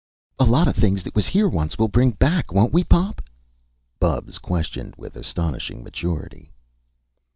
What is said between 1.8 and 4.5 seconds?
bring back, won't we, Pop?" Bubs